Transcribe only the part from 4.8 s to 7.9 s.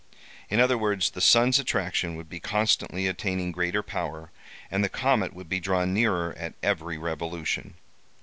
the comet would be drawn nearer at every revolution.